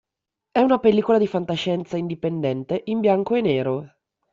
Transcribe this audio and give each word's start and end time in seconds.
È 0.49 0.59
una 0.59 0.79
pellicola 0.79 1.19
di 1.19 1.27
fantascienza 1.27 1.95
indipendente 1.95 2.81
in 2.85 3.01
bianco 3.01 3.35
e 3.35 3.41
nero. 3.41 3.85